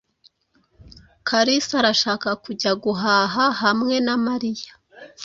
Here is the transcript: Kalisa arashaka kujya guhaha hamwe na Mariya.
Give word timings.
Kalisa 1.27 1.73
arashaka 1.81 2.29
kujya 2.43 2.71
guhaha 2.83 3.45
hamwe 3.61 3.95
na 4.05 4.15
Mariya. 4.25 4.71